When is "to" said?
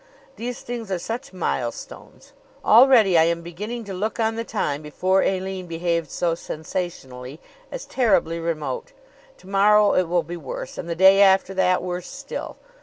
3.83-3.93, 9.37-9.47